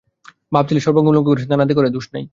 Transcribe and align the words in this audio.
বাপ-ছেলেয় 0.51 0.83
সর্বাঙ্গ 0.83 1.07
উলঙ্গ 1.07 1.27
করে 1.27 1.41
স্নানাদি 1.41 1.73
করে, 1.73 1.89
দোষ 1.89 2.05
নেই। 2.13 2.25